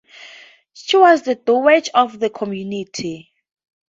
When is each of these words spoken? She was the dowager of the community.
She 0.73 0.97
was 0.97 1.21
the 1.21 1.35
dowager 1.35 1.91
of 1.93 2.19
the 2.19 2.31
community. 2.31 3.31